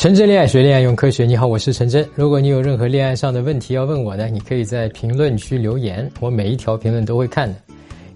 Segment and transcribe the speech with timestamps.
[0.00, 2.08] 陈真恋爱学恋爱用科学，你好，我是陈真。
[2.14, 7.60] 如果你有任何恋爱上的问题要问我呢，你可以在评论区留言，我每一条评论都会看的。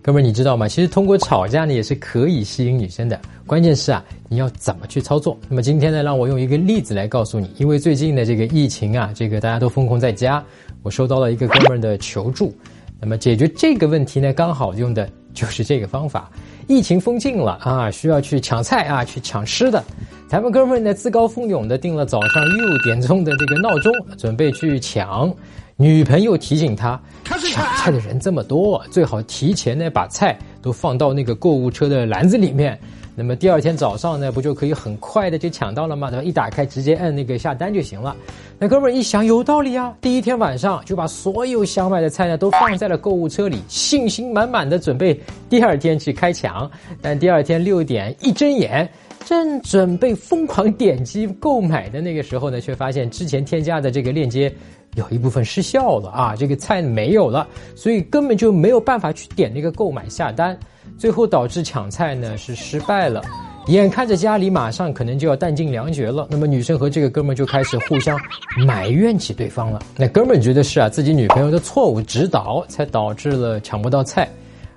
[0.00, 0.66] 哥们儿，你知道吗？
[0.66, 3.20] 其实通过吵架呢，也是可以吸引女生的。
[3.46, 5.36] 关键是啊，你要怎么去操作？
[5.46, 7.50] 那么今天呢，让我用一个例子来告诉你。
[7.58, 10.42] 因为最近的这个疫情啊，这个大家都封控在家，
[10.82, 12.50] 我收到了一个哥们儿的求助。
[12.98, 16.30] 那么解决这个问题呢，刚好用的就是这个方法。
[16.66, 19.84] 疫情封禁了啊，需要去抢菜啊，去抢吃的。
[20.26, 25.30] 咱们哥们呢自告奋勇的定了早上六点钟的这个闹钟，准备去抢。
[25.76, 32.78] 女朋友提醒他，抢菜的人这么多，最好提前呢把菜都放到那个购物车的篮子里面。
[33.14, 36.10] 那么第二天早上呢，不就可以很快的就抢到了吗？
[36.10, 36.22] 对吧？
[36.24, 38.16] 一打开直接按那个下单就行了。
[38.58, 45.18] 那哥们儿一想有道理啊，第一天晚上就把所有想买的菜呢都放在了购物车里，信心满满的准备
[45.48, 46.70] 第二天去开抢。
[47.00, 48.88] 但第二天六点一睁眼。
[49.24, 54.52] 正准备疯狂点击购买的那个时候呢，却发现之前添加的这个链接
[54.96, 60.54] 有一部分失效了啊，这个菜没有了，所以根本就没有办法去点那个购买下单，
[60.98, 63.22] 最后导致抢菜呢是失败了。
[63.68, 68.18] 眼看着家里马上可能就要弹尽粮绝了，那么女生和这个哥们就开始互相
[68.66, 69.82] 埋怨起对方了。
[69.96, 74.28] 那哥们觉得是啊自己女朋友的错误指导才导致了抢不到菜，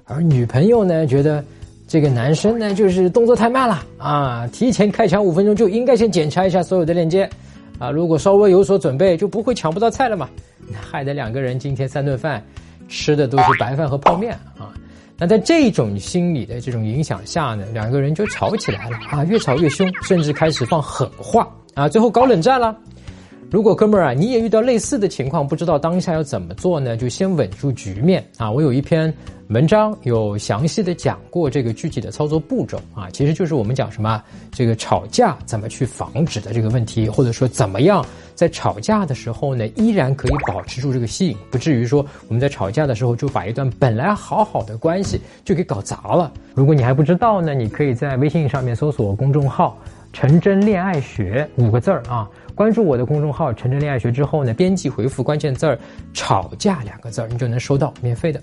[0.05, 1.43] 而女朋友呢觉得。
[1.89, 4.45] 这个男生呢，就是动作太慢了啊！
[4.51, 7.23] 提前开抢五分钟就应该先检查一下所有的链接，
[7.79, 10.29] 啊，如果稍微有所准备，就不会抢不到菜了嘛。
[10.73, 12.43] 害得两个人今天三顿饭
[12.89, 14.66] 吃的都是白饭和泡面啊！
[15.19, 22.75] 那在这种心理的这种影响下呢，两个人就吵起来了啊，越吵越凶，甚至开始放狠话啊，最后搞冷战了。
[23.49, 26.95] 如果哥们儿啊，你也遇到类似的情况，不知道当下要怎么做呢？
[26.95, 28.51] 就先稳住局面啊！
[28.51, 29.11] 我有一篇
[29.49, 46.29] 文章有详细的讲过这个具体的操作步骤啊，其实就是我们讲什么这个吵架怎么去防止的这个问题，或者说怎么样在吵架的时候呢，依然可以保持住这个吸引，不至于说我们在吵架的时候就把一段本来好好的关系就给搞砸了。
[46.53, 49.77] 如果你还不知道呢，你可以在微信上面搜索公众号
[50.11, 52.29] “陈真恋爱学”五个字儿啊。
[52.53, 55.79] 关注我的公众号“陈真恋爱学”之后呢，编辑回复关键字儿
[56.13, 58.41] “吵架”两个字儿，你就能收到免费的。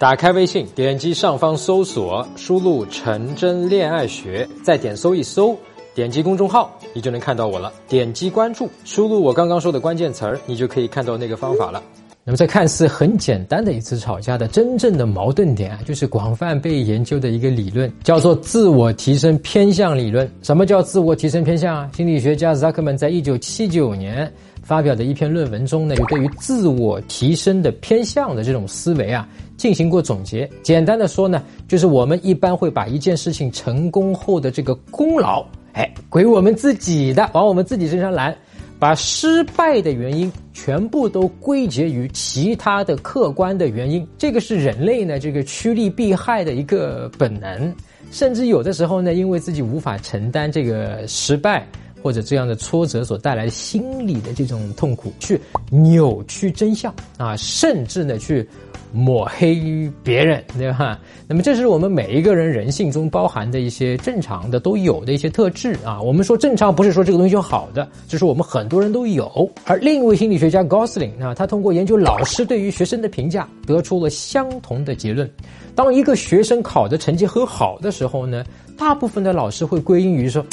[0.00, 5.54] 打开微信，点击上方搜索，输入“陈真恋爱学”，再点搜一搜，
[5.94, 7.70] 点击公众号，你就能看到我了。
[7.86, 11.82] 点击关注，输入我刚刚说的关键词儿，你就可以看到那个方法了。
[12.24, 20.26] 那么，在看似很简单的一次吵架的真正的矛盾点啊，就是广泛被研究的一个理论，叫做自我提升偏向理论。
[20.40, 21.90] 什么叫自我提升偏向啊？
[21.94, 24.32] 心理学家 Zuckerman 在一九七九年
[24.62, 29.28] 发表的一篇论文中呢，就对于自我提升的偏向的这种思维啊，
[29.60, 30.48] 进行过总结。
[30.62, 35.44] 简单的说呢，就是我们一般会把一件事情成功后的这个功劳，
[35.74, 38.34] 哎，归我们自己的，往我们自己身上揽。
[38.78, 47.74] 把失败的原因全部都归结于其他的客观的原因，这个是人类呢这个趋利避害的一个本能，
[48.10, 51.66] 甚至有的时候呢，因为自己无法承担这个失败
[52.02, 55.38] 或者这样的挫折所带来心理的这种痛苦，去
[55.70, 58.48] 扭曲真相啊，甚至呢去。
[58.92, 60.98] 抹黑别人，对吧？
[61.28, 66.00] 那么这是我们每一个人人性中包含的一些正常的都有的一些特质啊。
[66.00, 69.50] 我们说正常，不是说这个东西就好的，就是我们很多人都有。
[69.64, 75.30] 而另一位心理学家 Gosling 啊，他通过研究老师对于学生的评价，得出了相同的结论：
[75.74, 78.44] 当一个学生考的成绩很好的时候呢，
[78.76, 80.44] 大部分的老师会归因于说，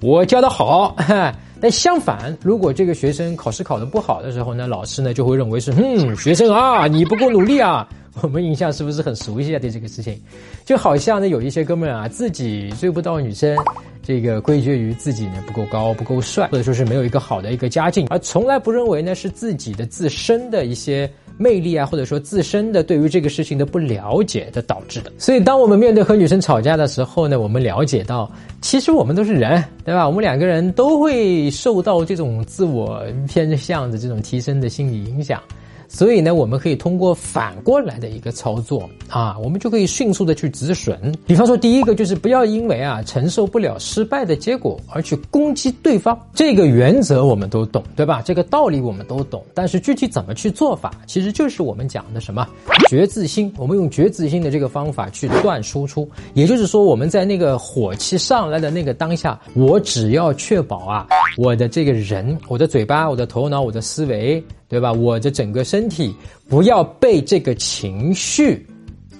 [0.00, 0.94] 我教的好。
[0.96, 1.34] 哈
[1.64, 7.88] 但相反，如果这个学生考试考得不好的时候呢，老师呢就会认为是，嗯，学生啊，你不够努力啊。
[8.20, 9.58] 我们印象是不是很熟悉啊？
[9.58, 10.20] 对这个事情，
[10.66, 13.56] 就好像呢有一些哥们啊，自己追不到女生，
[14.02, 21.10] 这个归结于自己呢不够高、不够帅，或者说是没有一个好的一个家境，而从来不认为呢是自己的自身的一些。
[21.36, 25.12] 魅力啊，或者说自身的对于这个事情的不了解的导致的。
[25.18, 28.30] 所以，当我们面对和女生吵架的时候呢，我们了解到，
[28.60, 30.06] 其实我们都是人，对吧？
[30.06, 35.42] 我们两个人都会受到这种自我偏向的这种提升的心理影响。
[35.88, 41.14] 所以呢，我们可以通过反过来的一个操作啊，我们就可以迅速的去止损。
[41.26, 46.18] 比方说，第一个就是不要因为啊承受不了失败的结果而去攻击对方。
[46.34, 48.22] 这个原则我们都懂，对吧？
[48.24, 49.44] 这个道理我们都懂。
[49.54, 52.46] 但是具体怎么去做法，其实就是我们讲的什么
[52.88, 53.52] 觉自心。
[53.56, 61.06] 我们用觉自心的这个方法去断输出，也就是说，我们在那个火气上来的那个当下，我只要确保啊，
[61.36, 64.42] 我的这个人，我的嘴巴，我的头脑，我的思维。
[64.74, 64.92] 对吧？
[64.92, 66.12] 我的整个身体
[66.48, 68.66] 不要被这个情绪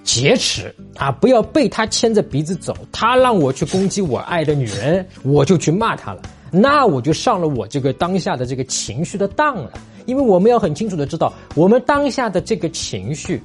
[0.03, 1.13] 劫持啊！
[1.13, 2.77] 不要被他牵着鼻子走。
[2.91, 6.23] 他让我去攻击我爱的女人，我就去骂他了。
[6.51, 9.71] 那我就上了我这个当下的这个情绪的当了。
[10.07, 13.41] 因为我们要很清楚的知道，我们当下的这个情绪，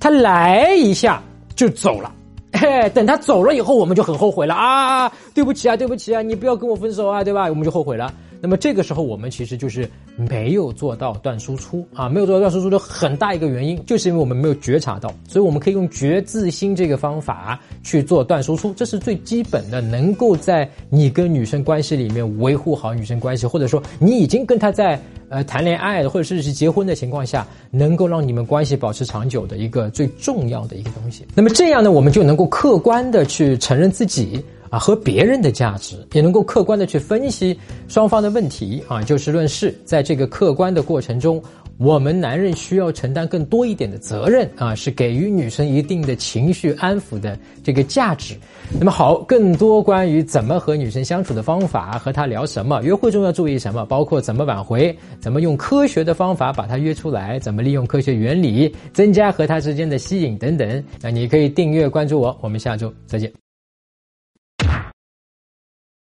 [0.00, 1.22] 它来一下
[1.54, 2.10] 就走了，
[2.54, 5.12] 嘿，等他走了以后，我们就很后悔了啊！
[5.34, 7.44] 对不起啊，对不起啊，你不要跟我分手啊，对吧？
[7.50, 8.12] 我们就后悔了。
[8.42, 15.12] 那么这个时候，我们其实就是没有做到断输出啊，没有做到断输出的很大一个原因，就是因为我们没有觉察到。
[15.28, 24.98] 所以我们可以用觉自心这个方法去做断输出，这是最基本的，能够在你跟女生关系里面维护好女生关系，或者说你已经跟她在
[25.28, 31.26] 呃谈恋爱或者是是结婚的情况下，能够让你们关系保持长久的一个最重要的一个东西。
[31.34, 34.42] 那么这样呢，我们就能够客观的去承认自己。
[34.70, 37.58] 啊，和别人的价值也能够客观的去分析
[37.88, 41.42] 双方的问题啊，就事论事，在这个客观的过程中，
[41.76, 48.36] 我们男人需要承担更多一点的责任啊，是给予女生一定的情绪安抚的这个价值。
[48.78, 60.84] 那么好，更多关于怎么和女生相处的方法，和她聊什么，约会中要注意什么，包括怎么挽回，怎么用科学的方法把她约出来，怎么利用科学原理增加和她之间的吸引等等。
[61.00, 63.49] 那你可以订阅关注我，我们下周再见。